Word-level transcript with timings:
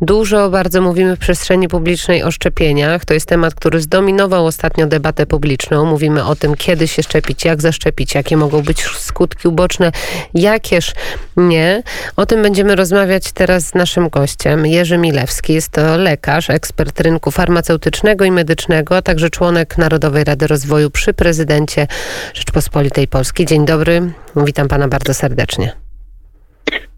Dużo 0.00 0.50
bardzo 0.50 0.82
mówimy 0.82 1.16
w 1.16 1.18
przestrzeni 1.18 1.68
publicznej 1.68 2.22
o 2.22 2.30
szczepieniach. 2.30 3.04
To 3.04 3.14
jest 3.14 3.26
temat, 3.26 3.54
który 3.54 3.80
zdominował 3.80 4.46
ostatnio 4.46 4.86
debatę 4.86 5.26
publiczną. 5.26 5.84
Mówimy 5.84 6.24
o 6.24 6.36
tym, 6.36 6.54
kiedy 6.54 6.88
się 6.88 7.02
szczepić, 7.02 7.44
jak 7.44 7.62
zaszczepić, 7.62 8.14
jakie 8.14 8.36
mogą 8.36 8.62
być 8.62 8.82
skutki 8.82 9.48
uboczne, 9.48 9.92
jakież 10.34 10.92
nie. 11.36 11.82
O 12.16 12.26
tym 12.26 12.42
będziemy 12.42 12.76
rozmawiać 12.76 13.32
teraz 13.32 13.64
z 13.64 13.74
naszym 13.74 14.08
gościem. 14.08 14.66
Jerzy 14.66 14.98
Milewski 14.98 15.54
jest 15.54 15.68
to 15.68 15.96
lekarz, 15.96 16.50
ekspert 16.50 17.00
rynku 17.00 17.30
farmaceutycznego 17.30 18.24
i 18.24 18.30
medycznego, 18.30 18.96
a 18.96 19.02
także 19.02 19.30
członek 19.30 19.78
Narodowej 19.78 20.24
Rady 20.24 20.46
Rozwoju 20.46 20.90
przy 20.90 21.14
prezydencie 21.14 21.86
Rzeczpospolitej 22.34 23.08
Polskiej. 23.08 23.46
Dzień 23.46 23.66
dobry, 23.66 24.12
witam 24.36 24.68
pana 24.68 24.88
bardzo 24.88 25.14
serdecznie. 25.14 25.87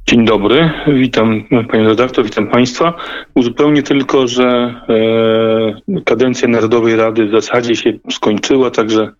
Dzień 0.08 0.24
dobry, 0.24 0.70
witam 0.86 1.44
panie 1.70 1.84
redaktor, 1.84 2.24
witam 2.24 2.46
państwa. 2.46 2.94
Uzupełnię 3.34 3.82
tylko, 3.82 4.28
że 4.28 4.44
e, 5.96 6.00
kadencja 6.04 6.48
Narodowej 6.48 6.96
Rady 6.96 7.26
w 7.26 7.30
zasadzie 7.30 7.76
się 7.76 7.92
skończyła, 8.10 8.70
także 8.70 9.12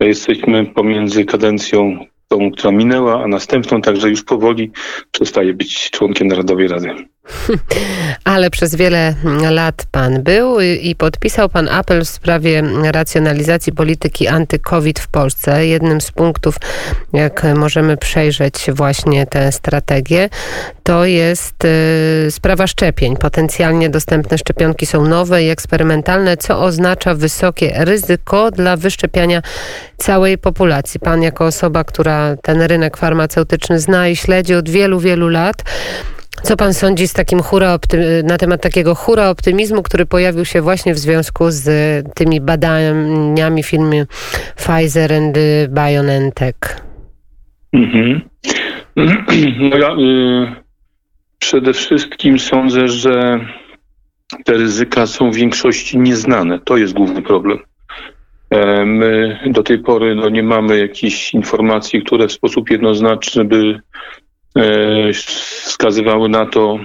jesteśmy 0.00 0.66
pomiędzy 0.66 1.24
kadencją 1.24 2.06
tą, 2.28 2.50
która 2.50 2.72
minęła, 2.72 3.24
a 3.24 3.26
następną, 3.26 3.80
także 3.80 4.08
już 4.08 4.24
powoli 4.24 4.70
przestaje 5.12 5.54
być 5.54 5.90
członkiem 5.90 6.28
Narodowej 6.28 6.68
Rady. 6.68 6.94
Ale 8.24 8.50
przez 8.50 8.74
wiele 8.74 9.14
lat 9.50 9.86
pan 9.90 10.22
był 10.22 10.60
i 10.60 10.94
podpisał 10.94 11.48
pan 11.48 11.68
apel 11.68 12.04
w 12.04 12.08
sprawie 12.08 12.62
racjonalizacji 12.82 13.72
polityki 13.72 14.28
anty-COVID 14.28 15.00
w 15.00 15.08
Polsce. 15.08 15.66
Jednym 15.66 16.00
z 16.00 16.10
punktów, 16.10 16.56
jak 17.12 17.46
możemy 17.56 17.96
przejrzeć 17.96 18.66
właśnie 18.72 19.26
tę 19.26 19.52
strategię, 19.52 20.28
to 20.82 21.04
jest 21.04 21.64
y, 21.64 22.30
sprawa 22.30 22.66
szczepień. 22.66 23.16
Potencjalnie 23.16 23.90
dostępne 23.90 24.38
szczepionki 24.38 24.86
są 24.86 25.08
nowe 25.08 25.44
i 25.44 25.50
eksperymentalne, 25.50 26.36
co 26.36 26.60
oznacza 26.60 27.14
wysokie 27.14 27.72
ryzyko 27.76 28.50
dla 28.50 28.76
wyszczepiania 28.76 29.42
całej 29.96 30.38
populacji. 30.38 31.00
Pan 31.00 31.22
jako 31.22 31.46
osoba, 31.46 31.84
która 31.84 32.36
ten 32.42 32.62
rynek 32.62 32.96
farmaceutyczny 32.96 33.80
zna 33.80 34.08
i 34.08 34.16
śledzi 34.16 34.54
od 34.54 34.70
wielu, 34.70 35.00
wielu 35.00 35.28
lat, 35.28 35.62
co 36.42 36.56
pan 36.56 36.74
sądzi 36.74 37.08
z 37.08 37.12
takim 37.12 37.42
hura 37.42 37.78
na 38.24 38.38
temat 38.38 38.62
takiego 38.62 38.94
hura 38.94 39.30
optymizmu, 39.30 39.82
który 39.82 40.06
pojawił 40.06 40.44
się 40.44 40.62
właśnie 40.62 40.94
w 40.94 40.98
związku 40.98 41.44
z 41.48 41.66
tymi 42.14 42.40
badaniami 42.40 43.62
filmu 43.62 44.04
Pfizer 44.56 45.12
and 45.12 45.38
BioNTech? 45.68 46.80
Mhm. 47.72 48.20
No 49.70 49.76
ja 49.76 49.92
y, 49.92 50.54
przede 51.38 51.72
wszystkim 51.72 52.38
sądzę, 52.38 52.88
że 52.88 53.40
te 54.44 54.52
ryzyka 54.52 55.06
są 55.06 55.30
w 55.30 55.34
większości 55.34 55.98
nieznane. 55.98 56.58
To 56.58 56.76
jest 56.76 56.92
główny 56.92 57.22
problem. 57.22 57.58
E, 58.50 58.84
my 58.84 59.38
do 59.46 59.62
tej 59.62 59.78
pory 59.78 60.14
no, 60.14 60.28
nie 60.28 60.42
mamy 60.42 60.78
jakichś 60.78 61.34
informacji, 61.34 62.02
które 62.02 62.28
w 62.28 62.32
sposób 62.32 62.70
jednoznaczny 62.70 63.44
by 63.44 63.80
E, 64.31 64.31
wskazywały 65.12 66.28
na 66.28 66.46
to, 66.46 66.78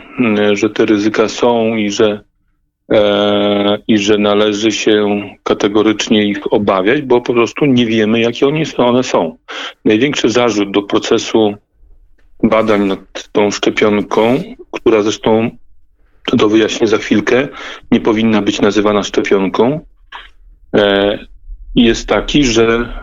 że 0.54 0.70
te 0.70 0.86
ryzyka 0.86 1.30
są 1.30 1.76
i 1.76 1.92
że, 1.92 2.24
e, 2.92 3.78
i 3.88 3.98
że 3.98 4.18
należy 4.18 4.72
się 4.72 5.22
kategorycznie 5.44 6.26
ich 6.26 6.54
obawiać, 6.54 7.02
bo 7.02 7.22
po 7.22 7.34
prostu 7.34 7.66
nie 7.66 7.86
wiemy, 7.86 8.20
jakie 8.20 8.48
one 8.78 9.04
są. 9.04 9.38
Największy 9.86 10.30
zarzut 10.30 10.72
do 10.72 10.82
procesu 10.82 11.54
badań 12.44 12.88
nad 12.88 13.30
tą 13.32 13.52
szczepionką, 13.52 14.44
która 14.72 15.02
zresztą, 15.02 15.50
to 16.38 16.50
wyjaśnię 16.50 16.88
za 16.88 16.98
chwilkę, 16.98 17.48
nie 17.92 18.00
powinna 18.00 18.42
być 18.42 18.62
nazywana 18.62 19.04
szczepionką, 19.04 19.80
e, 20.76 21.20
jest 21.76 22.08
taki, 22.08 22.44
że, 22.44 22.94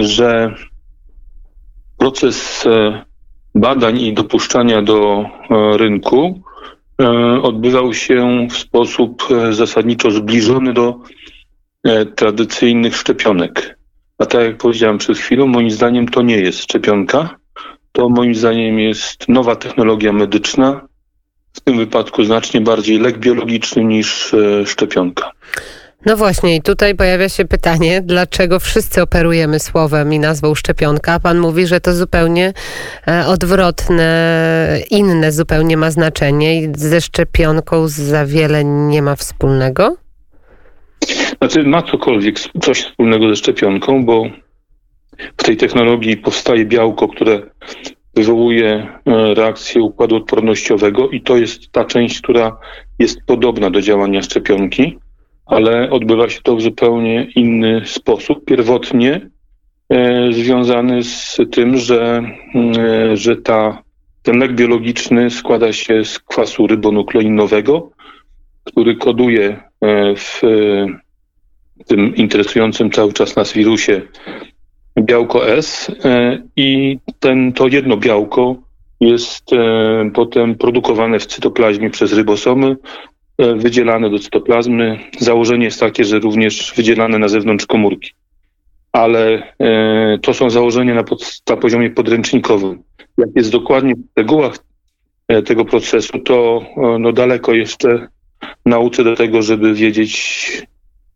że 0.00 0.54
proces 2.02 2.66
e, 2.66 3.04
badań 3.54 4.00
i 4.00 4.14
dopuszczania 4.14 4.82
do 4.82 5.24
e, 5.24 5.76
rynku 5.76 6.42
e, 7.02 7.06
odbywał 7.42 7.94
się 7.94 8.46
w 8.50 8.56
sposób 8.56 9.28
zasadniczo 9.50 10.10
zbliżony 10.10 10.72
do 10.72 11.00
tradycyjnych 12.16 12.96
szczepionek. 12.96 13.78
A 14.18 14.26
tak 14.26 14.42
jak 14.42 14.56
powiedziałem 14.56 14.98
przed 14.98 15.18
chwilą, 15.18 15.46
moim 15.46 15.70
zdaniem 15.70 16.08
to 16.08 16.22
nie 16.22 16.36
jest 16.36 16.62
szczepionka. 16.62 17.36
To 17.92 18.08
moim 18.08 18.34
zdaniem 18.34 18.78
jest 18.78 19.28
nowa 19.28 19.56
technologia 19.56 20.12
medyczna, 20.12 20.80
w 21.52 21.60
tym 21.60 21.76
wypadku 21.76 22.24
znacznie 22.24 22.60
bardziej 22.60 22.98
lek 22.98 23.18
biologiczny 23.18 23.84
niż 23.84 24.34
szczepionka. 24.66 25.30
No 26.06 26.16
właśnie, 26.16 26.56
i 26.56 26.62
tutaj 26.62 26.94
pojawia 26.94 27.28
się 27.28 27.44
pytanie, 27.44 28.00
dlaczego 28.04 28.60
wszyscy 28.60 29.02
operujemy 29.02 29.58
słowem 29.58 30.12
i 30.12 30.18
nazwą 30.18 30.54
szczepionka? 30.54 31.20
Pan 31.20 31.38
mówi, 31.38 31.66
że 31.66 31.80
to 31.80 31.94
zupełnie 31.94 32.52
e, 33.08 33.26
odwrotne, 33.26 34.78
inne 34.90 35.32
zupełnie 35.32 35.76
ma 35.76 35.90
znaczenie 35.90 36.62
i 36.62 36.68
ze 36.76 37.00
szczepionką 37.00 37.88
za 37.88 38.26
wiele 38.26 38.64
nie 38.64 39.02
ma 39.02 39.16
wspólnego? 39.16 39.96
Znaczy, 41.38 41.62
ma 41.62 41.82
cokolwiek 41.82 42.40
coś 42.40 42.82
wspólnego 42.82 43.28
ze 43.28 43.36
szczepionką, 43.36 44.04
bo 44.04 44.24
w 45.36 45.42
tej 45.42 45.56
technologii 45.56 46.16
powstaje 46.16 46.64
białko, 46.64 47.08
które 47.08 47.42
wywołuje 48.14 48.68
e, 49.06 49.34
reakcję 49.34 49.82
układu 49.82 50.16
odpornościowego 50.16 51.08
i 51.08 51.20
to 51.20 51.36
jest 51.36 51.72
ta 51.72 51.84
część, 51.84 52.20
która 52.20 52.56
jest 52.98 53.18
podobna 53.26 53.70
do 53.70 53.80
działania 53.80 54.22
szczepionki 54.22 54.98
ale 55.46 55.90
odbywa 55.90 56.28
się 56.28 56.40
to 56.42 56.56
w 56.56 56.62
zupełnie 56.62 57.26
inny 57.36 57.82
sposób. 57.86 58.44
Pierwotnie 58.44 59.30
e, 59.88 60.32
związany 60.32 61.04
z 61.04 61.38
tym, 61.52 61.76
że, 61.76 62.22
e, 62.78 63.16
że 63.16 63.36
ta, 63.36 63.82
ten 64.22 64.38
lek 64.38 64.54
biologiczny 64.54 65.30
składa 65.30 65.72
się 65.72 66.04
z 66.04 66.18
kwasu 66.18 66.66
rybonukleinowego, 66.66 67.90
który 68.64 68.96
koduje 68.96 69.60
e, 69.80 70.16
w 70.16 70.40
tym 71.86 72.16
interesującym 72.16 72.90
cały 72.90 73.12
czas 73.12 73.36
nas 73.36 73.52
wirusie 73.52 74.02
białko 75.00 75.48
S 75.48 75.92
i 76.56 76.98
ten, 77.20 77.52
to 77.52 77.68
jedno 77.68 77.96
białko 77.96 78.56
jest 79.00 79.44
potem 80.14 80.54
produkowane 80.54 81.18
w 81.18 81.26
cytoplazmie 81.26 81.90
przez 81.90 82.12
rybosomy, 82.12 82.76
E, 82.76 83.11
wydzielane 83.56 84.10
do 84.10 84.18
cytoplazmy. 84.18 84.98
Założenie 85.18 85.64
jest 85.64 85.80
takie, 85.80 86.04
że 86.04 86.18
również 86.18 86.72
wydzielane 86.76 87.18
na 87.18 87.28
zewnątrz 87.28 87.66
komórki. 87.66 88.10
Ale 88.92 89.52
e, 89.58 90.18
to 90.22 90.34
są 90.34 90.50
założenia 90.50 90.94
na, 90.94 91.04
pod, 91.04 91.42
na 91.48 91.56
poziomie 91.56 91.90
podręcznikowym. 91.90 92.82
Jak 93.18 93.28
jest 93.36 93.50
dokładnie 93.50 93.94
w 93.94 94.10
szczegółach 94.10 94.58
e, 95.28 95.42
tego 95.42 95.64
procesu, 95.64 96.18
to 96.18 96.62
no, 96.98 97.12
daleko 97.12 97.54
jeszcze 97.54 98.08
nauce 98.66 99.04
do 99.04 99.16
tego, 99.16 99.42
żeby 99.42 99.74
wiedzieć 99.74 100.62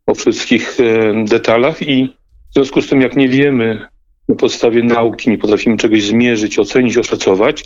o 0.05 0.15
wszystkich 0.15 0.77
detalach 1.25 1.81
i 1.81 2.15
w 2.51 2.53
związku 2.53 2.81
z 2.81 2.89
tym, 2.89 3.01
jak 3.01 3.15
nie 3.15 3.29
wiemy 3.29 3.87
na 4.29 4.35
podstawie 4.35 4.83
nauki, 4.83 5.29
nie 5.29 5.37
potrafimy 5.37 5.77
czegoś 5.77 6.03
zmierzyć, 6.03 6.59
ocenić, 6.59 6.97
oszacować, 6.97 7.65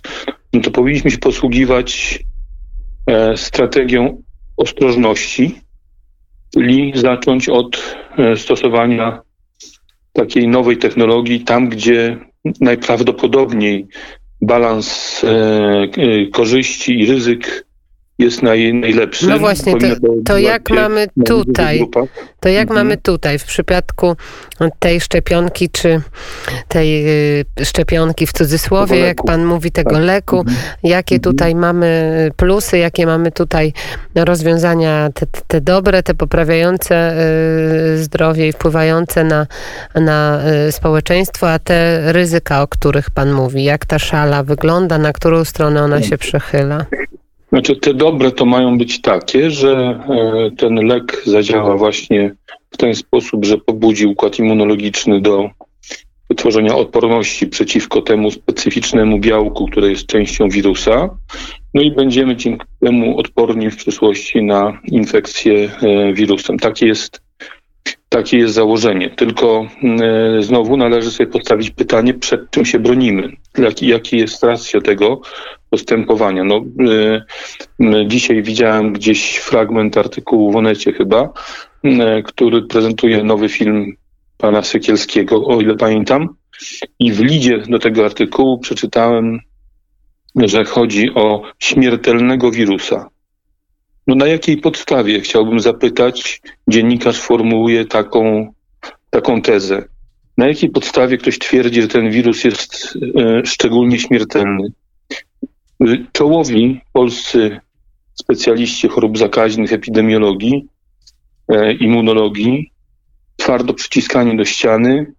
no 0.53 0.61
to 0.61 0.71
powinniśmy 0.71 1.11
się 1.11 1.17
posługiwać 1.17 2.19
strategią 3.35 4.21
ostrożności, 4.61 5.61
czyli 6.53 6.91
zacząć 6.95 7.49
od 7.49 7.95
e, 8.17 8.37
stosowania 8.37 9.21
takiej 10.13 10.47
nowej 10.47 10.77
technologii 10.77 11.41
tam, 11.41 11.69
gdzie 11.69 12.17
najprawdopodobniej 12.61 13.87
balans 14.41 15.21
e, 15.23 15.27
e, 15.27 16.25
korzyści 16.27 16.99
i 16.99 17.05
ryzyk 17.05 17.65
jest 18.21 18.43
naj, 18.43 18.73
najlepszy. 18.73 19.27
No 19.27 19.39
właśnie, 19.39 19.73
to, 19.77 19.87
to 20.25 20.37
jak 20.37 20.69
mamy 20.69 21.07
tutaj, 21.25 21.85
to 22.39 22.49
jak 22.49 22.69
mhm. 22.69 22.87
mamy 22.87 22.97
tutaj 22.97 23.39
w 23.39 23.45
przypadku 23.45 24.15
tej 24.79 25.01
szczepionki, 25.01 25.69
czy 25.69 26.01
tej 26.67 27.07
y, 27.39 27.45
szczepionki 27.63 28.27
w 28.27 28.33
cudzysłowie, 28.33 28.99
jak 28.99 29.23
pan 29.23 29.45
mówi, 29.45 29.71
tego 29.71 29.91
tak. 29.91 30.03
leku, 30.03 30.39
mhm. 30.39 30.57
jakie 30.83 31.15
mhm. 31.15 31.33
tutaj 31.33 31.55
mamy 31.55 32.11
plusy, 32.37 32.77
jakie 32.77 33.05
mamy 33.05 33.31
tutaj 33.31 33.73
rozwiązania 34.15 35.09
te, 35.13 35.25
te 35.47 35.61
dobre, 35.61 36.03
te 36.03 36.13
poprawiające 36.13 37.15
y, 37.93 38.03
zdrowie 38.03 38.47
i 38.47 38.53
wpływające 38.53 39.23
na, 39.23 39.47
na 39.95 40.41
y, 40.67 40.71
społeczeństwo, 40.71 41.51
a 41.51 41.59
te 41.59 42.11
ryzyka, 42.13 42.61
o 42.61 42.67
których 42.67 43.09
pan 43.09 43.31
mówi, 43.31 43.63
jak 43.63 43.85
ta 43.85 43.99
szala 43.99 44.43
wygląda, 44.43 44.97
na 44.97 45.13
którą 45.13 45.45
stronę 45.45 45.83
ona 45.83 46.01
się 46.01 46.17
przechyla? 46.17 46.85
Znaczy 47.51 47.75
te 47.75 47.93
dobre 47.93 48.31
to 48.31 48.45
mają 48.45 48.77
być 48.77 49.01
takie, 49.01 49.51
że 49.51 49.99
e, 50.09 50.51
ten 50.57 50.75
lek 50.75 51.21
zadziała 51.25 51.77
właśnie 51.77 52.35
w 52.71 52.77
ten 52.77 52.95
sposób, 52.95 53.45
że 53.45 53.57
pobudzi 53.57 54.05
układ 54.05 54.39
immunologiczny 54.39 55.21
do 55.21 55.49
wytworzenia 56.29 56.75
odporności 56.75 57.47
przeciwko 57.47 58.01
temu 58.01 58.31
specyficznemu 58.31 59.19
białku, 59.19 59.67
które 59.67 59.89
jest 59.89 60.05
częścią 60.05 60.49
wirusa. 60.49 61.09
no 61.73 61.81
i 61.81 61.91
będziemy 61.91 62.35
dzięki 62.35 62.65
temu 62.79 63.19
odporni 63.19 63.69
w 63.69 63.77
przyszłości 63.77 64.43
na 64.43 64.79
infekcję 64.85 65.71
wirusem. 66.13 66.59
Takie 66.59 66.87
jest, 66.87 67.21
takie 68.09 68.37
jest 68.37 68.53
założenie. 68.53 69.09
Tylko 69.09 69.67
znowu 70.39 70.77
należy 70.77 71.11
sobie 71.11 71.29
postawić 71.29 71.69
pytanie, 71.69 72.13
przed 72.13 72.51
czym 72.51 72.65
się 72.65 72.79
bronimy. 72.79 73.29
Jaki, 73.57 73.87
jaki 73.87 74.17
jest 74.17 74.43
racja 74.43 74.81
tego 74.81 75.21
postępowania? 75.71 76.43
No, 76.43 76.61
dzisiaj 78.07 78.43
widziałem 78.43 78.93
gdzieś 78.93 79.37
fragment 79.37 79.97
artykułu 79.97 80.51
w 80.51 80.55
Onecie 80.55 80.93
chyba, 80.93 81.33
który 82.25 82.61
prezentuje 82.61 83.23
nowy 83.23 83.49
film 83.49 83.95
pana 84.37 84.61
Sykielskiego, 84.61 85.45
o 85.45 85.61
ile 85.61 85.75
pamiętam. 85.75 86.29
I 86.99 87.11
w 87.11 87.19
lidzie 87.19 87.57
do 87.57 87.79
tego 87.79 88.05
artykułu 88.05 88.59
przeczytałem, 88.59 89.39
że 90.35 90.65
chodzi 90.65 91.09
o 91.15 91.43
śmiertelnego 91.59 92.51
wirusa. 92.51 93.09
No 94.07 94.15
na 94.15 94.27
jakiej 94.27 94.57
podstawie, 94.57 95.21
chciałbym 95.21 95.59
zapytać, 95.59 96.41
dziennikarz 96.67 97.19
formułuje 97.19 97.85
taką, 97.85 98.53
taką 99.09 99.41
tezę? 99.41 99.83
Na 100.37 100.47
jakiej 100.47 100.69
podstawie 100.69 101.17
ktoś 101.17 101.39
twierdzi, 101.39 101.81
że 101.81 101.87
ten 101.87 102.11
wirus 102.11 102.43
jest 102.43 102.97
e, 103.15 103.45
szczególnie 103.45 103.99
śmiertelny? 103.99 104.71
Czołowi 106.11 106.81
polscy 106.93 107.59
specjaliści 108.13 108.87
chorób 108.87 109.17
zakaźnych, 109.17 109.73
epidemiologii, 109.73 110.67
e, 111.47 111.73
immunologii 111.73 112.71
twardo 113.37 113.73
przyciskani 113.73 114.37
do 114.37 114.45
ściany, 114.45 115.13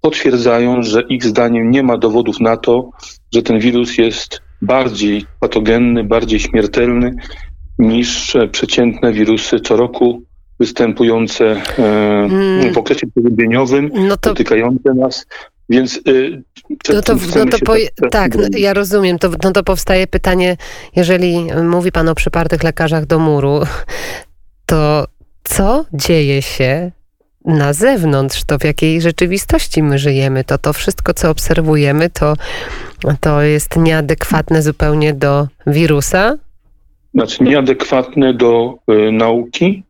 potwierdzają, 0.00 0.82
że 0.82 1.02
ich 1.08 1.24
zdaniem 1.24 1.70
nie 1.70 1.82
ma 1.82 1.98
dowodów 1.98 2.40
na 2.40 2.56
to, 2.56 2.90
że 3.34 3.42
ten 3.42 3.58
wirus 3.58 3.98
jest 3.98 4.42
bardziej 4.62 5.26
patogenny, 5.40 6.04
bardziej 6.04 6.40
śmiertelny 6.40 7.14
niż 7.78 8.36
przeciętne 8.52 9.12
wirusy 9.12 9.60
co 9.60 9.76
roku 9.76 10.22
występujące 10.60 11.62
e, 11.78 11.84
mm. 12.24 12.72
w 12.72 12.78
okresie 12.78 13.06
pogubieniowym, 13.14 13.90
no 13.94 14.16
to... 14.16 14.30
dotykające 14.30 14.94
nas. 14.94 15.26
Więc 15.68 16.00
y, 16.08 16.42
no 16.92 17.02
to, 17.02 17.14
no 17.36 17.46
to 17.46 17.58
po, 17.58 17.74
tak, 18.00 18.10
tak 18.10 18.36
no, 18.36 18.58
ja 18.58 18.74
rozumiem. 18.74 19.18
To, 19.18 19.30
no 19.44 19.52
to 19.52 19.62
powstaje 19.62 20.06
pytanie, 20.06 20.56
jeżeli 20.96 21.46
mówi 21.62 21.92
pan 21.92 22.08
o 22.08 22.14
przypartych 22.14 22.62
lekarzach 22.62 23.06
do 23.06 23.18
muru, 23.18 23.60
to 24.66 25.06
co 25.44 25.84
dzieje 25.92 26.42
się 26.42 26.90
na 27.44 27.72
zewnątrz, 27.72 28.44
to 28.44 28.58
w 28.58 28.64
jakiej 28.64 29.00
rzeczywistości 29.00 29.82
my 29.82 29.98
żyjemy, 29.98 30.44
to 30.44 30.58
to 30.58 30.72
wszystko, 30.72 31.14
co 31.14 31.30
obserwujemy, 31.30 32.10
to, 32.10 32.34
to 33.20 33.42
jest 33.42 33.76
nieadekwatne 33.76 34.62
zupełnie 34.62 35.14
do 35.14 35.48
wirusa? 35.66 36.36
Znaczy 37.14 37.44
nieadekwatne 37.44 38.34
do 38.34 38.78
y, 38.90 39.12
nauki, 39.12 39.82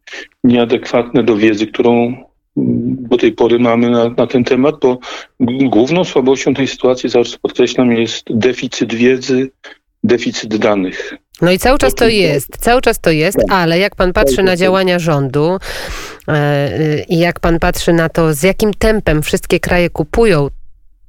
nieadekwatne 0.44 1.22
do 1.22 1.36
wiedzy, 1.36 1.66
którą 1.66 2.14
do 2.56 3.16
tej 3.16 3.32
pory 3.32 3.58
mamy 3.58 3.90
na, 3.90 4.08
na, 4.08 4.26
ten 4.26 4.44
temat, 4.44 4.74
bo 4.80 4.98
główną 5.40 6.04
słabością 6.04 6.54
tej 6.54 6.68
sytuacji, 6.68 7.10
zawsze 7.10 7.38
podkreślam, 7.38 7.92
jest 7.92 8.24
deficyt 8.30 8.94
wiedzy, 8.94 9.50
deficyt 10.04 10.56
danych. 10.56 11.14
No 11.42 11.50
i 11.50 11.58
cały 11.58 11.78
czas 11.78 11.94
to 11.94 12.08
jest, 12.08 12.48
cały 12.58 12.80
czas 12.80 13.00
to 13.00 13.10
jest, 13.10 13.38
tak. 13.38 13.46
ale 13.50 13.78
jak 13.78 13.96
pan 13.96 14.12
patrzy 14.12 14.42
na 14.42 14.56
działania 14.56 14.98
rządu 14.98 15.58
e, 16.28 17.04
i 17.04 17.18
jak 17.18 17.40
pan 17.40 17.58
patrzy 17.58 17.92
na 17.92 18.08
to, 18.08 18.34
z 18.34 18.42
jakim 18.42 18.74
tempem 18.74 19.22
wszystkie 19.22 19.60
kraje 19.60 19.90
kupują 19.90 20.48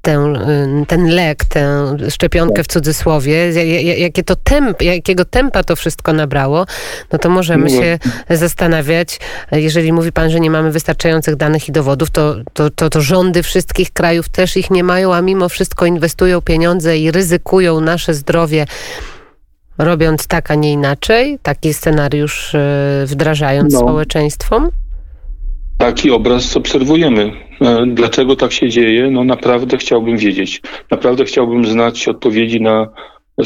ten, 0.06 0.40
ten 0.88 1.08
lek, 1.08 1.46
tę 1.46 1.96
szczepionkę 2.10 2.64
w 2.64 2.68
cudzysłowie, 2.68 3.52
jakie 3.98 4.24
to 4.24 4.36
temp, 4.36 4.82
jakiego 4.82 5.26
tempa 5.26 5.64
to 5.64 5.76
wszystko 5.76 6.14
nabrało, 6.14 6.66
no 7.12 7.20
to 7.20 7.30
możemy 7.30 7.70
się 7.70 8.00
zastanawiać, 8.30 9.20
jeżeli 9.52 9.94
mówi 9.94 10.12
pan, 10.12 10.30
że 10.30 10.40
nie 10.40 10.52
mamy 10.52 10.72
wystarczających 10.72 11.36
danych 11.36 11.70
i 11.70 11.72
dowodów, 11.72 12.10
to, 12.10 12.36
to, 12.54 12.70
to, 12.70 12.90
to 12.90 13.02
rządy 13.02 13.44
wszystkich 13.44 13.92
krajów 13.92 14.30
też 14.30 14.58
ich 14.58 14.72
nie 14.72 14.84
mają, 14.84 15.14
a 15.14 15.22
mimo 15.22 15.50
wszystko 15.50 15.86
inwestują 15.86 16.42
pieniądze 16.42 16.98
i 16.98 17.12
ryzykują 17.12 17.82
nasze 17.82 18.14
zdrowie 18.14 18.66
robiąc 19.78 20.28
tak, 20.28 20.52
a 20.52 20.56
nie 20.56 20.72
inaczej, 20.72 21.40
taki 21.44 21.74
scenariusz 21.74 22.56
e, 22.56 23.04
wdrażając 23.06 23.74
no. 23.74 23.80
społeczeństwom? 23.80 24.70
Taki 25.78 26.12
obraz 26.12 26.58
obserwujemy. 26.58 27.45
E, 27.62 27.86
dlaczego 27.88 28.36
tak 28.36 28.52
się 28.52 28.70
dzieje? 28.70 29.12
No 29.12 29.24
naprawdę 29.24 29.78
chciałbym 29.78 30.18
wiedzieć. 30.18 30.62
Naprawdę 30.92 31.26
chciałbym 31.26 31.66
znać 31.66 32.08
odpowiedzi 32.08 32.62
na 32.62 32.90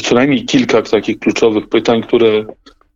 co 0.02 0.14
najmniej 0.14 0.44
kilka 0.44 0.82
takich 0.82 1.18
kluczowych 1.18 1.68
pytań, 1.68 2.02
które 2.02 2.44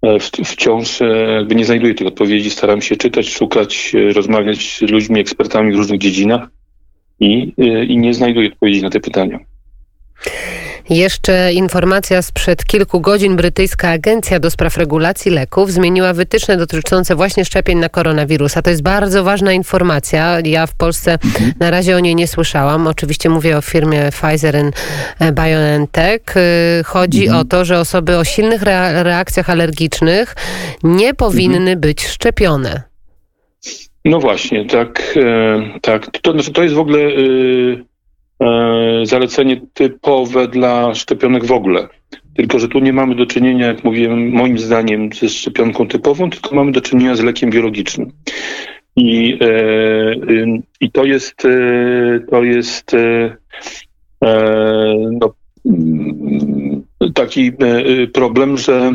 e, 0.03 0.19
wciąż 0.45 1.01
jakby 1.37 1.55
nie 1.55 1.65
znajduję 1.65 1.95
tych 1.95 2.07
odpowiedzi. 2.07 2.51
Staram 2.51 2.83
się 2.83 2.97
czytać, 2.97 3.29
szukać, 3.29 3.93
rozmawiać 4.15 4.79
z 4.79 4.83
ludźmi, 4.83 5.21
ekspertami 5.21 5.73
w 5.73 5.77
różnych 5.77 6.01
dziedzinach 6.01 6.49
i, 7.21 7.53
i 7.89 7.99
nie 7.99 8.15
znajduję 8.15 8.49
odpowiedzi 8.53 8.83
na 8.83 8.91
te 8.91 9.01
pytania. 9.01 9.39
Jeszcze 10.91 11.53
informacja 11.53 12.23
sprzed 12.23 12.65
kilku 12.65 13.01
godzin. 13.01 13.37
Brytyjska 13.37 13.89
Agencja 13.89 14.41
do 14.41 14.51
Spraw 14.51 14.77
Regulacji 14.77 15.31
Leków 15.31 15.73
zmieniła 15.73 16.13
wytyczne 16.13 16.57
dotyczące 16.57 17.15
właśnie 17.15 17.45
szczepień 17.45 17.79
na 17.79 17.89
koronawirusa. 17.89 18.63
To 18.63 18.71
jest 18.71 18.83
bardzo 18.83 19.25
ważna 19.25 19.53
informacja. 19.53 20.39
Ja 20.45 20.67
w 20.67 20.75
Polsce 20.75 21.13
mhm. 21.13 21.53
na 21.61 21.71
razie 21.71 21.97
o 21.97 22.01
niej 22.01 22.15
nie 22.15 22.29
słyszałam. 22.29 22.87
Oczywiście 22.87 23.29
mówię 23.29 23.57
o 23.57 23.61
firmie 23.61 24.11
Pfizer 24.11 24.57
BioNTech. 25.33 26.37
Y, 26.37 26.85
chodzi 26.85 27.23
mhm. 27.23 27.41
o 27.41 27.45
to, 27.45 27.65
że 27.65 27.79
osoby 27.79 28.17
o 28.19 28.25
silnych 28.25 28.63
reakcjach 28.63 29.51
alergicznych 29.51 30.37
nie 30.83 31.15
powinny 31.15 31.57
mhm. 31.57 31.81
być 31.81 32.07
szczepione. 32.07 32.83
No 34.05 34.21
właśnie, 34.21 34.65
tak. 34.65 35.15
E, 35.17 35.81
tak. 35.81 36.07
To, 36.23 36.35
to 36.35 36.63
jest 36.63 36.75
w 36.75 36.79
ogóle 36.79 36.99
y, 36.99 37.85
E, 37.85 37.94
zalecenie 39.03 39.61
typowe 39.75 40.49
dla 40.49 40.95
szczepionek 40.95 41.45
w 41.45 41.53
ogóle. 41.53 41.89
Tylko, 42.37 42.59
że 42.59 42.69
tu 42.69 42.79
nie 42.79 42.93
mamy 42.93 43.15
do 43.15 43.27
czynienia, 43.27 43.67
jak 43.67 43.85
mówiłem, 43.85 44.31
moim 44.31 44.59
zdaniem, 44.59 45.13
ze 45.13 45.29
szczepionką 45.29 45.89
typową, 45.89 46.31
tylko 46.31 46.55
mamy 46.55 46.73
do 46.73 46.81
czynienia 46.81 47.17
z 47.17 47.21
lekiem 47.21 47.51
biologicznym. 47.51 48.13
I, 48.97 49.39
e, 49.41 50.59
i 50.81 50.91
to 50.91 51.05
jest, 51.05 51.45
e, 51.45 52.21
to 52.31 52.43
jest 52.43 52.97
no, 55.21 55.35
taki 57.15 57.53
problem, 58.13 58.59
że 58.59 58.95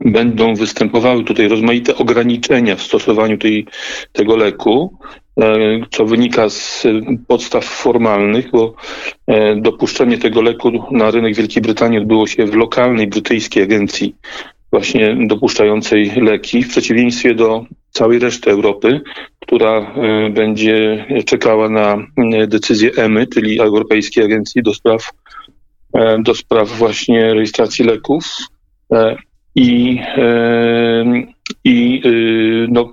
będą 0.00 0.54
występowały 0.54 1.24
tutaj 1.24 1.48
rozmaite 1.48 1.96
ograniczenia 1.96 2.76
w 2.76 2.82
stosowaniu 2.82 3.38
tej, 3.38 3.66
tego 4.12 4.36
leku, 4.36 4.98
e, 5.04 5.29
co 5.90 6.04
wynika 6.04 6.48
z 6.48 6.86
podstaw 7.28 7.64
formalnych, 7.64 8.50
bo 8.50 8.74
e, 9.26 9.56
dopuszczenie 9.56 10.18
tego 10.18 10.42
leku 10.42 10.70
na 10.90 11.10
rynek 11.10 11.34
Wielkiej 11.34 11.62
Brytanii 11.62 11.98
odbyło 11.98 12.26
się 12.26 12.46
w 12.46 12.54
lokalnej 12.54 13.06
brytyjskiej 13.06 13.62
agencji 13.62 14.14
właśnie 14.72 15.16
dopuszczającej 15.26 16.12
leki, 16.16 16.62
w 16.62 16.68
przeciwieństwie 16.68 17.34
do 17.34 17.64
całej 17.90 18.18
reszty 18.18 18.50
Europy, 18.50 19.00
która 19.40 19.80
e, 19.80 20.30
będzie 20.30 21.06
czekała 21.26 21.68
na 21.68 21.98
decyzję 22.48 22.90
EMY, 22.96 23.26
czyli 23.26 23.60
Europejskiej 23.60 24.24
Agencji 24.24 24.62
do 24.62 24.74
spraw, 24.74 25.10
do 26.18 26.34
spraw 26.34 26.68
właśnie 26.68 27.34
rejestracji 27.34 27.84
leków. 27.84 28.24
I, 29.54 29.98
i 31.64 32.02
y, 32.04 32.66
no, 32.70 32.92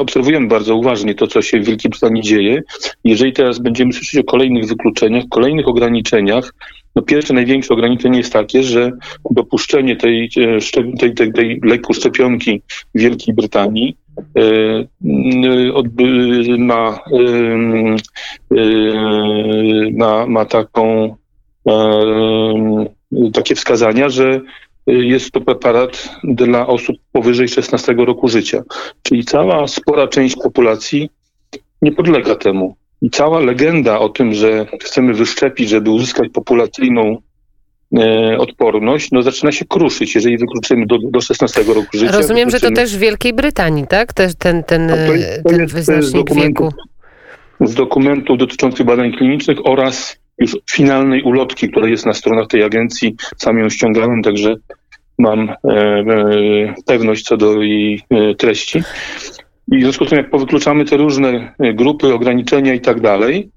obserwujemy 0.00 0.48
bardzo 0.48 0.76
uważnie 0.76 1.14
to, 1.14 1.26
co 1.26 1.42
się 1.42 1.60
w 1.60 1.64
Wielkiej 1.64 1.90
Brytanii 1.90 2.22
dzieje. 2.22 2.62
Jeżeli 3.04 3.32
teraz 3.32 3.58
będziemy 3.58 3.92
słyszeć 3.92 4.20
o 4.20 4.24
kolejnych 4.24 4.66
wykluczeniach, 4.66 5.24
kolejnych 5.30 5.68
ograniczeniach, 5.68 6.54
no 6.96 7.02
pierwsze, 7.02 7.34
największe 7.34 7.74
ograniczenie 7.74 8.18
jest 8.18 8.32
takie, 8.32 8.62
że 8.62 8.92
dopuszczenie 9.30 9.96
tej, 9.96 10.30
e, 10.36 10.58
tej, 10.98 11.14
tej, 11.14 11.32
tej 11.32 11.60
leku 11.64 11.94
szczepionki 11.94 12.62
w 12.94 13.00
Wielkiej 13.00 13.34
Brytanii 13.34 13.96
e, 14.36 14.40
e, 14.40 14.86
ma, 16.58 16.98
ma, 19.92 20.26
ma 20.26 20.44
taką 20.44 21.16
takie 23.32 23.54
wskazania, 23.54 24.08
że 24.08 24.40
jest 24.86 25.30
to 25.30 25.40
preparat 25.40 26.08
dla 26.24 26.66
osób 26.66 26.96
powyżej 27.12 27.48
16 27.48 27.94
roku 27.98 28.28
życia. 28.28 28.62
Czyli 29.02 29.24
cała 29.24 29.68
spora 29.68 30.08
część 30.08 30.36
populacji 30.36 31.10
nie 31.82 31.92
podlega 31.92 32.34
temu. 32.34 32.76
I 33.02 33.10
cała 33.10 33.40
legenda 33.40 33.98
o 33.98 34.08
tym, 34.08 34.34
że 34.34 34.66
chcemy 34.80 35.14
wyszczepić, 35.14 35.68
żeby 35.68 35.90
uzyskać 35.90 36.28
populacyjną 36.32 37.16
e, 37.98 38.38
odporność, 38.38 39.10
no 39.12 39.22
zaczyna 39.22 39.52
się 39.52 39.64
kruszyć, 39.64 40.14
jeżeli 40.14 40.38
wykluczymy 40.38 40.86
do, 40.86 40.98
do 40.98 41.20
16 41.20 41.62
roku 41.62 41.98
życia. 41.98 42.12
Rozumiem, 42.12 42.50
że 42.50 42.60
to 42.60 42.70
też 42.70 42.96
w 42.96 42.98
Wielkiej 42.98 43.32
Brytanii, 43.32 43.86
tak? 43.86 44.12
Też 44.12 44.32
ten, 44.38 44.64
ten, 44.64 44.88
to 44.88 44.96
jest, 44.96 45.42
to 45.42 45.48
ten 45.48 45.60
jest 45.60 45.74
wyznacznik 45.74 46.34
wieku. 46.34 46.72
Z 47.60 47.74
dokumentów 47.74 48.38
dotyczących 48.38 48.86
badań 48.86 49.12
klinicznych 49.12 49.66
oraz 49.66 50.23
już 50.38 50.56
finalnej 50.70 51.22
ulotki, 51.22 51.68
która 51.68 51.88
jest 51.88 52.06
na 52.06 52.12
stronach 52.12 52.46
tej 52.46 52.62
agencji. 52.62 53.16
Sam 53.36 53.58
ją 53.58 53.68
ściągałem, 53.68 54.22
także 54.22 54.54
mam 55.18 55.52
pewność 56.86 57.24
co 57.24 57.36
do 57.36 57.62
jej 57.62 58.00
treści. 58.38 58.82
I 59.72 59.78
w 59.78 59.82
związku 59.82 60.04
z 60.04 60.08
tym, 60.08 60.18
jak 60.18 60.30
powykluczamy 60.30 60.84
te 60.84 60.96
różne 60.96 61.54
grupy, 61.74 62.14
ograniczenia 62.14 62.74
i 62.74 62.80
tak 62.80 63.00
dalej, 63.00 63.50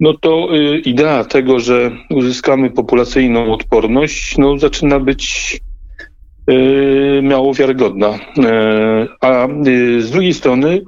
no 0.00 0.14
to 0.14 0.48
idea 0.84 1.24
tego, 1.24 1.60
że 1.60 1.90
uzyskamy 2.10 2.70
populacyjną 2.70 3.52
odporność, 3.52 4.38
no 4.38 4.58
zaczyna 4.58 5.00
być 5.00 5.58
miało 7.22 7.54
wiarygodna. 7.54 8.18
A 9.20 9.48
z 9.98 10.10
drugiej 10.10 10.34
strony, 10.34 10.80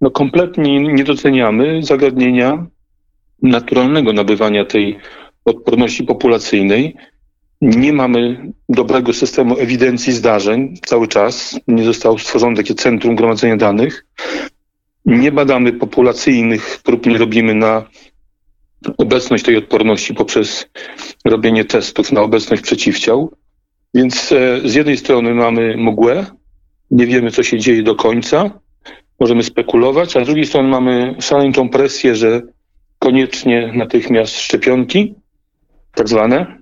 no 0.00 0.10
kompletnie 0.10 0.80
nie 0.80 1.04
doceniamy 1.04 1.82
zagadnienia 1.82 2.66
naturalnego 3.42 4.12
nabywania 4.12 4.64
tej 4.64 4.98
odporności 5.44 6.04
populacyjnej. 6.04 6.96
Nie 7.60 7.92
mamy 7.92 8.52
dobrego 8.68 9.12
systemu 9.12 9.58
ewidencji 9.58 10.12
zdarzeń 10.12 10.74
cały 10.86 11.08
czas. 11.08 11.60
Nie 11.68 11.84
zostało 11.84 12.18
stworzone 12.18 12.56
takie 12.56 12.74
centrum 12.74 13.16
gromadzenia 13.16 13.56
danych. 13.56 14.06
Nie 15.06 15.32
badamy 15.32 15.72
populacyjnych 15.72 16.78
prób, 16.84 17.06
nie 17.06 17.18
robimy 17.18 17.54
na 17.54 17.84
obecność 18.98 19.44
tej 19.44 19.56
odporności 19.56 20.14
poprzez 20.14 20.68
robienie 21.24 21.64
testów 21.64 22.12
na 22.12 22.20
obecność 22.20 22.62
przeciwciał. 22.62 23.32
Więc 23.94 24.32
e, 24.32 24.60
z 24.68 24.74
jednej 24.74 24.96
strony 24.96 25.34
mamy 25.34 25.76
mgłę, 25.76 26.26
nie 26.90 27.06
wiemy, 27.06 27.30
co 27.30 27.42
się 27.42 27.58
dzieje 27.58 27.82
do 27.82 27.94
końca, 27.94 28.50
możemy 29.20 29.42
spekulować, 29.42 30.16
a 30.16 30.24
z 30.24 30.26
drugiej 30.26 30.46
strony 30.46 30.68
mamy 30.68 31.14
szaleńczą 31.20 31.68
presję, 31.68 32.16
że 32.16 32.42
koniecznie 33.10 33.72
natychmiast 33.74 34.36
szczepionki, 34.36 35.14
tak 35.94 36.08
zwane, 36.08 36.58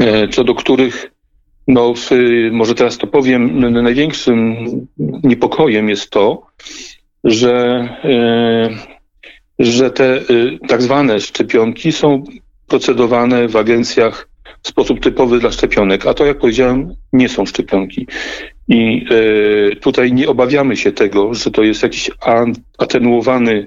e, 0.00 0.28
co 0.28 0.44
do 0.44 0.54
których, 0.54 1.10
no, 1.68 1.94
może 2.52 2.74
teraz 2.74 2.98
to 2.98 3.06
powiem, 3.06 3.60
największym 3.82 4.56
niepokojem 5.22 5.88
jest 5.88 6.10
to, 6.10 6.46
że, 7.24 7.54
e, 8.04 8.68
że 9.58 9.90
te 9.90 10.16
e, 10.16 10.22
tak 10.68 10.82
zwane 10.82 11.20
szczepionki 11.20 11.92
są 11.92 12.24
procedowane 12.66 13.48
w 13.48 13.56
agencjach 13.56 14.28
w 14.62 14.68
sposób 14.68 15.00
typowy 15.00 15.38
dla 15.38 15.50
szczepionek, 15.50 16.06
a 16.06 16.14
to, 16.14 16.26
jak 16.26 16.38
powiedziałem, 16.38 16.94
nie 17.12 17.28
są 17.28 17.46
szczepionki. 17.46 18.06
I 18.68 19.06
y, 19.72 19.76
tutaj 19.76 20.12
nie 20.12 20.28
obawiamy 20.28 20.76
się 20.76 20.92
tego, 20.92 21.34
że 21.34 21.50
to 21.50 21.62
jest 21.62 21.82
jakiś 21.82 22.10
atenuowany 22.78 23.66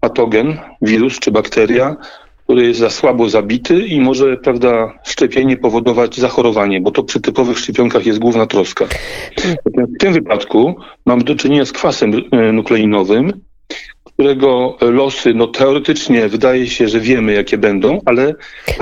patogen, 0.00 0.58
wirus 0.82 1.18
czy 1.18 1.30
bakteria, 1.30 1.96
który 2.44 2.66
jest 2.66 2.80
za 2.80 2.90
słabo 2.90 3.28
zabity 3.28 3.86
i 3.86 4.00
może, 4.00 4.36
prawda, 4.36 4.98
szczepienie 5.04 5.56
powodować 5.56 6.16
zachorowanie, 6.16 6.80
bo 6.80 6.90
to 6.90 7.02
przy 7.02 7.20
typowych 7.20 7.58
szczepionkach 7.58 8.06
jest 8.06 8.18
główna 8.18 8.46
troska. 8.46 8.84
W 9.74 9.98
tym 9.98 10.12
wypadku 10.12 10.76
mamy 11.06 11.24
do 11.24 11.34
czynienia 11.34 11.64
z 11.64 11.72
kwasem 11.72 12.14
y, 12.14 12.52
nukleinowym, 12.52 13.32
którego 14.14 14.76
losy, 14.80 15.34
no 15.34 15.46
teoretycznie 15.46 16.28
wydaje 16.28 16.66
się, 16.66 16.88
że 16.88 17.00
wiemy, 17.00 17.32
jakie 17.32 17.58
będą, 17.58 18.00
ale. 18.04 18.34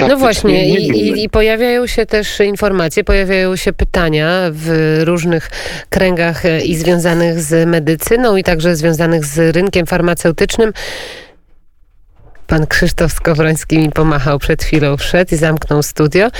No 0.09 0.17
właśnie, 0.17 0.69
i, 0.69 0.89
i, 0.89 1.25
i, 1.25 1.29
pojawiają 1.29 1.87
się 1.87 2.07
też 2.07 2.41
informacje, 2.41 3.05
pojawiają 3.05 3.57
się 3.57 3.73
pytania 3.73 4.51
w 4.53 4.99
różnych 5.05 5.51
kręgach 5.91 6.47
e, 6.47 6.61
i 6.61 6.75
związanych 6.75 7.41
z 7.41 7.69
medycyną, 7.69 8.37
i 8.37 8.45
także 8.45 8.77
związanych 8.77 9.25
z 9.25 9.57
rynkiem 9.57 9.87
farmaceutycznym. 9.87 10.73
Pan 12.53 12.67
Krzysztof 12.67 13.13
Skowroński 13.13 13.79
mi 13.79 13.91
pomachał 13.91 14.39
przed 14.39 14.63
chwilą, 14.63 14.97
wszedł 14.97 15.35
i 15.35 15.39
zamknął 15.39 15.83
studio. 15.83 16.21
Ja 16.21 16.31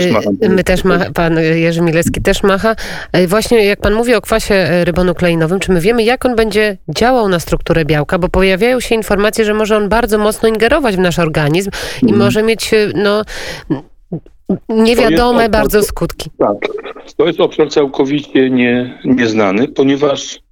też 0.00 0.12
macham. 0.12 0.36
My 0.48 0.64
też 0.64 0.84
ma, 0.84 0.98
pan 1.14 1.38
Jerzy 1.38 1.80
Milecki 1.80 2.22
też 2.22 2.42
macha. 2.42 2.76
E, 3.12 3.26
właśnie 3.26 3.64
jak 3.64 3.80
pan 3.80 3.94
mówi 3.94 4.14
o 4.14 4.20
kwasie 4.20 4.54
e, 4.54 4.84
rybonukleinowym, 4.84 5.60
czy 5.60 5.72
my 5.72 5.80
wiemy, 5.80 6.02
jak 6.02 6.26
on 6.26 6.36
będzie 6.36 6.76
działał 6.88 7.28
na 7.28 7.40
strukturę 7.40 7.84
białka? 7.84 8.18
Bo 8.18 8.28
pojawiają 8.28 8.80
się 8.80 8.94
informacje, 8.94 9.44
że 9.44 9.54
może 9.54 9.76
on 9.76 9.88
bardzo 9.88 10.18
mocno 10.18 10.48
ingerować 10.48 10.96
w 10.96 10.98
nasz 10.98 11.18
organizm 11.18 11.70
i 12.02 12.06
mm. 12.06 12.18
może 12.18 12.42
mieć 12.42 12.74
e, 12.74 12.76
no, 12.94 13.22
niewiadome 14.68 15.48
bardzo 15.48 15.82
skutki. 15.82 16.30
Tak. 16.38 16.56
To 17.16 17.26
jest 17.26 17.40
obszar 17.40 17.70
całkowicie 17.70 18.50
nie, 18.50 18.98
nieznany, 19.04 19.68
ponieważ 19.68 20.38
E, 20.38 20.51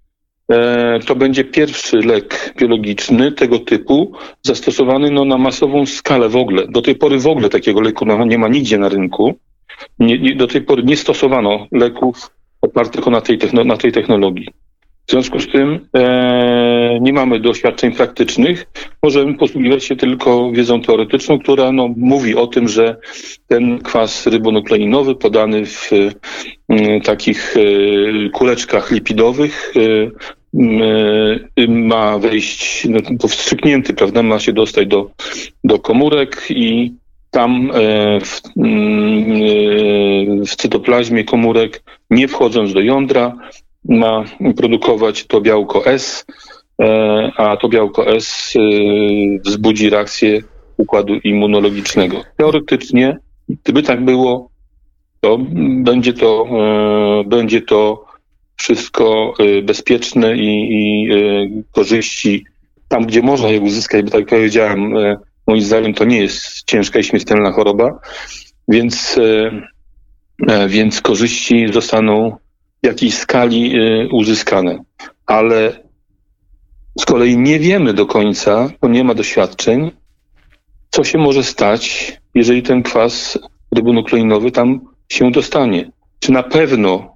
to 1.07 1.17
będzie 1.17 1.45
pierwszy 1.45 1.97
lek 1.97 2.55
biologiczny 2.59 3.33
tego 3.33 3.59
typu 3.59 4.13
zastosowany 4.43 5.11
no, 5.11 5.25
na 5.25 5.39
masową 5.39 5.87
skalę 5.87 6.29
w 6.29 6.37
ogóle. 6.37 6.67
Do 6.69 6.83
tej 6.83 6.95
pory 6.95 7.19
w 7.19 7.27
ogóle 7.27 7.49
takiego 7.49 7.81
leku 7.81 8.07
nie 8.27 8.39
ma 8.39 8.49
nigdzie 8.49 8.79
na 8.79 8.89
rynku. 8.89 9.35
Nie, 9.99 10.19
nie, 10.19 10.35
do 10.37 10.47
tej 10.47 10.63
pory 10.63 10.83
nie 10.83 10.97
stosowano 10.97 11.67
leków 11.73 12.31
opartych 12.63 13.07
na 13.07 13.21
tej, 13.21 13.39
na 13.65 13.77
tej 13.77 13.93
technologii. 13.93 14.49
W 15.07 15.13
związku 15.13 15.41
z 15.41 15.49
tym 15.49 15.89
e, 15.97 16.99
nie 17.01 17.13
mamy 17.13 17.41
doświadczeń 17.41 17.93
praktycznych. 17.93 18.67
Możemy 19.03 19.35
posługiwać 19.35 19.85
się 19.85 19.97
tylko 19.97 20.53
wiedzą 20.53 20.83
teoretyczną, 20.83 21.39
która 21.39 21.73
no, 21.73 21.89
mówi 21.97 22.35
o 22.35 22.47
tym, 22.47 22.69
że 22.69 22.97
ten 23.49 23.79
kwas 23.79 24.27
rybonukleinowy 24.27 25.15
podany 25.15 25.67
w 25.67 25.91
e, 26.69 27.01
takich 27.01 27.57
e, 27.57 28.31
kuleczkach 28.31 28.91
lipidowych 28.91 29.73
e, 29.77 29.81
ma 31.69 32.19
wejść, 32.19 32.87
no, 32.89 33.01
powstrzyknięty, 33.21 33.95
prawda, 33.95 34.23
ma 34.23 34.39
się 34.39 34.53
dostać 34.53 34.89
do, 34.89 35.11
do 35.65 35.79
komórek 35.79 36.47
i 36.51 36.93
tam 37.31 37.71
e, 37.75 38.21
w, 38.21 38.41
mm, 38.57 39.43
e, 40.43 40.47
w 40.47 40.57
cytoplazmie 40.57 41.25
komórek, 41.25 41.83
nie 42.11 42.29
wchodząc 42.29 42.73
do 42.73 42.81
jądra, 42.81 43.37
ma 43.85 44.25
produkować 44.57 45.27
to 45.27 45.41
białko 45.41 45.87
S, 45.87 46.27
e, 46.83 47.33
a 47.37 47.57
to 47.57 47.69
białko 47.69 48.15
S 48.15 48.55
wzbudzi 49.45 49.91
reakcję 49.91 50.43
układu 50.77 51.15
immunologicznego. 51.15 52.23
Teoretycznie, 52.37 53.19
gdyby 53.49 53.83
tak 53.83 54.05
było, 54.05 54.51
to 55.21 55.39
będzie 55.83 56.13
to, 56.13 56.47
będzie 57.27 57.63
to 57.63 58.10
wszystko 58.61 59.35
y, 59.41 59.63
bezpieczne 59.63 60.37
i, 60.37 60.69
i 60.71 61.13
y, 61.13 61.65
korzyści 61.73 62.45
tam, 62.89 63.07
gdzie 63.07 63.23
można 63.23 63.49
je 63.49 63.61
uzyskać, 63.61 64.05
bo 64.05 64.11
tak 64.11 64.21
jak 64.21 64.29
powiedziałem, 64.29 64.97
y, 64.97 65.17
moim 65.47 65.63
zdaniem 65.63 65.95
to 65.95 66.05
nie 66.05 66.21
jest 66.21 66.65
ciężka 66.65 66.99
i 66.99 67.05
śmiertelna 67.05 67.53
choroba, 67.53 67.99
więc, 68.69 69.21
więc 70.69 71.01
korzyści 71.01 71.73
zostaną 71.73 72.37
w 72.83 72.87
jakiejś 72.87 73.15
skali 73.15 73.75
uzyskane. 74.13 74.79
Ale 75.27 75.83
z 76.99 77.05
kolei 77.05 77.39
nie 77.39 77.59
wiemy 77.59 77.95
do 77.95 78.07
końca, 78.07 78.71
bo 78.81 78.89
nie 78.89 79.05
ma 79.05 79.15
doświadczeń, 79.15 79.91
co 80.91 81.05
się 81.05 81.19
może 81.19 81.43
stać, 81.43 82.13
jeżeli 82.35 82.63
ten 82.63 82.83
kwas 82.83 83.39
rybonukleinowy 83.77 84.51
tam 84.51 84.81
się 85.09 85.31
dostanie. 85.31 85.91
Czy 86.21 86.33
na 86.33 86.43
pewno 86.43 87.15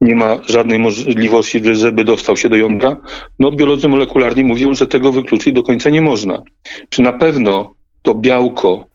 nie 0.00 0.14
ma 0.14 0.38
żadnej 0.46 0.78
możliwości, 0.78 1.60
żeby 1.74 2.04
dostał 2.04 2.36
się 2.36 2.48
do 2.48 2.56
jądra, 2.56 2.96
no 3.38 3.52
biolodzy 3.52 3.88
molekularni 3.88 4.44
mówią, 4.44 4.74
że 4.74 4.86
tego 4.86 5.12
wykluczyć 5.12 5.54
do 5.54 5.62
końca 5.62 5.90
nie 5.90 6.00
można. 6.00 6.42
Czy 6.88 7.02
na 7.02 7.12
pewno 7.12 7.74
to 8.02 8.14
białko 8.14 8.86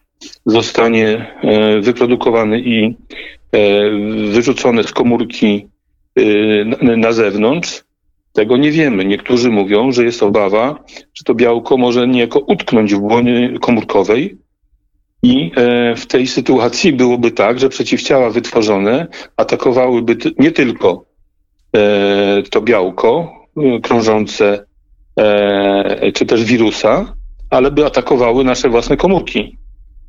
zostanie 0.45 1.35
e, 1.41 1.81
wyprodukowane 1.81 2.59
i 2.59 2.95
e, 3.51 3.89
wyrzucone 4.31 4.83
z 4.83 4.91
komórki 4.91 5.67
e, 6.15 6.97
na 6.97 7.11
zewnątrz? 7.11 7.83
Tego 8.33 8.57
nie 8.57 8.71
wiemy. 8.71 9.05
Niektórzy 9.05 9.49
mówią, 9.49 9.91
że 9.91 10.03
jest 10.03 10.23
obawa, 10.23 10.83
że 11.13 11.23
to 11.25 11.35
białko 11.35 11.77
może 11.77 12.07
niejako 12.07 12.39
utknąć 12.39 12.93
w 12.93 12.99
błonie 12.99 13.53
komórkowej, 13.61 14.37
i 15.23 15.51
e, 15.55 15.95
w 15.95 16.05
tej 16.05 16.27
sytuacji 16.27 16.93
byłoby 16.93 17.31
tak, 17.31 17.59
że 17.59 17.69
przeciwciała 17.69 18.29
wytworzone 18.29 19.07
atakowałyby 19.37 20.17
nie 20.39 20.51
tylko 20.51 21.05
e, 21.75 22.43
to 22.49 22.61
białko 22.61 23.33
e, 23.57 23.79
krążące, 23.79 24.65
czy 26.13 26.25
też 26.25 26.43
wirusa, 26.43 27.15
ale 27.49 27.71
by 27.71 27.85
atakowały 27.85 28.43
nasze 28.43 28.69
własne 28.69 28.97
komórki 28.97 29.57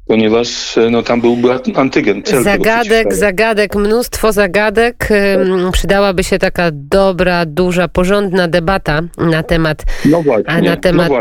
ponieważ 0.06 0.78
no, 0.90 1.02
tam 1.02 1.20
byłby 1.20 1.48
antygen. 1.74 2.22
Zagadek, 2.42 3.14
zagadek, 3.14 3.76
mnóstwo 3.76 4.32
zagadek. 4.32 5.08
Przydałaby 5.72 6.24
się 6.24 6.38
taka 6.38 6.70
dobra, 6.72 7.46
duża, 7.46 7.88
porządna 7.88 8.48
debata 8.48 9.00
na 9.18 9.42
temat, 9.42 9.84
no 10.04 10.22
właśnie, 10.22 10.54
na 10.54 10.60
no 10.60 10.76
temat 10.76 11.10
no 11.10 11.18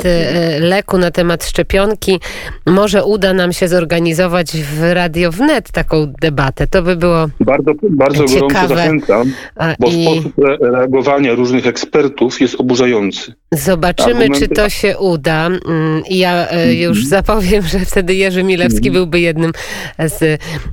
leku, 0.59 0.97
na 0.97 1.11
temat 1.11 1.45
szczepionki. 1.45 2.19
Może 2.65 3.03
uda 3.03 3.33
nam 3.33 3.53
się 3.53 3.67
zorganizować 3.67 4.51
w 4.51 4.93
Radio 4.93 5.31
Wnet 5.31 5.71
taką 5.71 6.13
debatę. 6.21 6.67
To 6.67 6.81
by 6.81 6.95
było 6.95 7.27
Bardzo, 7.39 7.71
bardzo 7.89 8.25
ciekawe. 8.25 8.51
gorąco 8.53 8.75
zachęcam, 8.75 9.33
bo 9.79 9.87
I... 9.87 10.05
sposób 10.05 10.33
reagowania 10.61 11.33
różnych 11.35 11.67
ekspertów 11.67 12.41
jest 12.41 12.55
oburzający. 12.59 13.33
Zobaczymy, 13.53 14.29
czy 14.29 14.47
to 14.47 14.69
się 14.69 14.97
uda. 14.97 15.45
Mm, 15.45 16.03
ja 16.09 16.49
e, 16.49 16.73
już 16.73 17.05
zapowiem, 17.05 17.67
że 17.67 17.79
wtedy 17.79 18.15
Jerzy 18.15 18.43
Milewski 18.43 18.91
byłby 18.91 19.19
jednym 19.19 19.51
z 19.99 20.21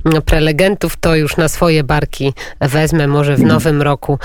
mm, 0.05 0.21
prelegentów. 0.21 0.95
To 0.95 1.15
już 1.15 1.37
na 1.37 1.47
swoje 1.47 1.83
barki 1.83 2.33
wezmę. 2.61 3.07
Może 3.07 3.35
w 3.35 3.43
nowym 3.43 3.81
roku 3.81 4.19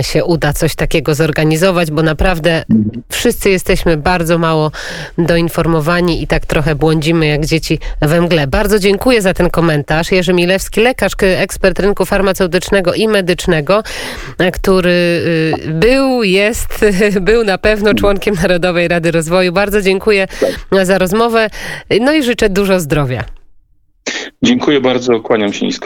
się 0.00 0.24
uda 0.24 0.52
coś 0.52 0.74
takiego 0.74 1.14
zorganizować, 1.14 1.90
bo 1.90 2.02
naprawdę 2.02 2.64
wszyscy 3.10 3.50
jesteśmy 3.50 3.96
bardzo 3.96 4.38
mało 4.38 4.70
doinformowani 5.18 6.22
i 6.22 6.26
tak 6.26 6.46
trochę 6.46 6.74
błądzimy 6.74 7.26
jak 7.26 7.46
dzieci 7.46 7.78
we 8.00 8.20
mgle. 8.20 8.46
Bardzo 8.46 8.78
dziękuję 8.78 9.22
za 9.22 9.34
ten 9.34 9.50
komentarz. 9.50 10.12
Jerzy 10.12 10.32
Milewski, 10.32 10.80
lekarz, 10.80 11.12
ekspert 11.22 11.78
rynku 11.78 12.04
farmaceutycznego 12.04 12.94
i 12.94 13.08
medycznego, 13.08 13.82
który 14.52 14.90
y, 14.90 15.72
był, 15.72 16.22
jest, 16.22 16.84
był 17.20 17.44
na 17.44 17.58
pewno 17.58 17.94
członkiem 18.02 18.34
Narodowej 18.34 18.88
Rady 18.88 19.10
Rozwoju. 19.10 19.52
Bardzo 19.52 19.82
dziękuję 19.82 20.26
za 20.82 20.98
rozmowę. 20.98 21.50
No 22.00 22.12
i 22.12 22.22
życzę 22.22 22.48
dużo 22.48 22.80
zdrowia. 22.80 23.24
Dziękuję 24.42 24.80
bardzo, 24.80 25.20
kłaniam 25.20 25.52
się 25.52 25.66
nisko. 25.66 25.80